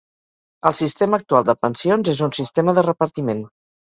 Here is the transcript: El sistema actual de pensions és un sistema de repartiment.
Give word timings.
El 0.69 0.73
sistema 0.77 1.19
actual 1.21 1.45
de 1.49 1.53
pensions 1.65 2.09
és 2.13 2.23
un 2.29 2.33
sistema 2.39 2.73
de 2.79 2.85
repartiment. 2.89 3.45